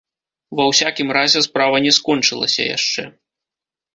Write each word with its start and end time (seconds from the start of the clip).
Ва 0.59 0.63
ўсякім 0.69 1.11
разе 1.17 1.39
справа 1.47 1.77
не 1.85 1.91
скончылася 1.97 2.61
яшчэ. 2.77 3.01